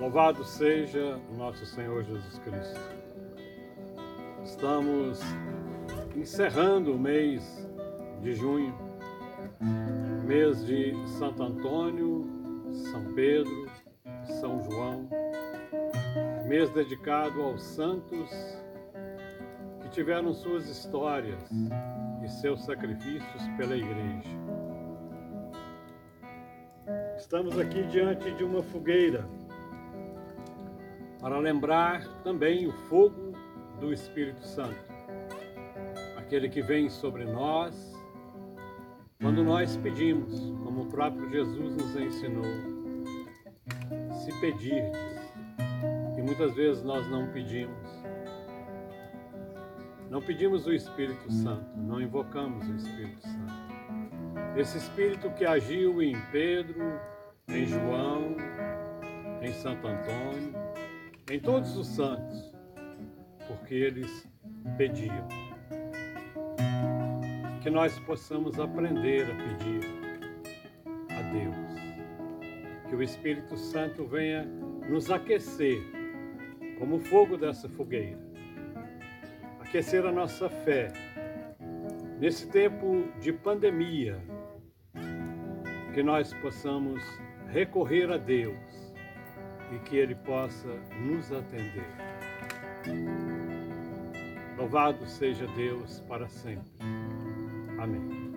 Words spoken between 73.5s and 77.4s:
Santo venha nos aquecer, como o fogo